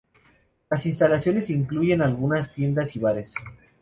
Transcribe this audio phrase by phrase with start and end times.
[0.71, 3.35] Las instalaciones incluyen algunas tiendas y bares.